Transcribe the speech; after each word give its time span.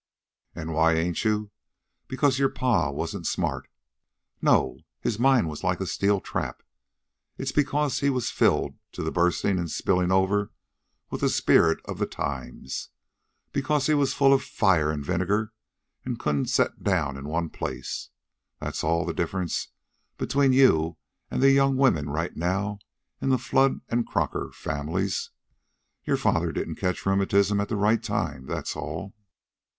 An' 0.55 0.71
why 0.71 0.93
ain't 0.95 1.23
you? 1.23 1.51
Because 2.07 2.39
your 2.39 2.49
pa 2.49 2.89
wasn't 2.89 3.27
smart? 3.27 3.69
No. 4.41 4.79
His 4.99 5.19
mind 5.19 5.47
was 5.47 5.63
like 5.63 5.79
a 5.79 5.85
steel 5.85 6.19
trap. 6.19 6.63
It's 7.37 7.51
because 7.51 7.99
he 7.99 8.09
was 8.09 8.31
filled 8.31 8.73
to 8.93 9.03
burstin' 9.11 9.59
an' 9.59 9.67
spillin' 9.67 10.11
over 10.11 10.51
with 11.11 11.21
the 11.21 11.29
spirit 11.29 11.81
of 11.85 11.99
the 11.99 12.07
times; 12.07 12.89
because 13.53 13.85
he 13.85 13.93
was 13.93 14.15
full 14.15 14.33
of 14.33 14.41
fire 14.43 14.91
an' 14.91 15.03
vinegar 15.03 15.53
an' 16.03 16.15
couldn't 16.17 16.47
set 16.47 16.81
down 16.83 17.15
in 17.15 17.27
one 17.29 17.51
place. 17.51 18.09
That's 18.59 18.83
all 18.83 19.05
the 19.05 19.13
difference 19.13 19.67
between 20.17 20.51
you 20.51 20.97
an' 21.29 21.41
the 21.41 21.51
young 21.51 21.77
women 21.77 22.09
right 22.09 22.35
now 22.35 22.79
in 23.21 23.29
the 23.29 23.37
Flood 23.37 23.81
and 23.87 24.07
Crocker 24.07 24.49
families. 24.51 25.29
Your 26.05 26.17
father 26.17 26.51
didn't 26.51 26.77
catch 26.77 27.05
rheumatism 27.05 27.61
at 27.61 27.69
the 27.69 27.75
right 27.77 28.01
time, 28.01 28.47
that's 28.47 28.75
all." 28.75 29.13